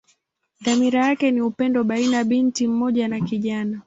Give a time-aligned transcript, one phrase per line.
[0.61, 3.79] Dhamira yake ni upendo baina binti mmoja na kijana.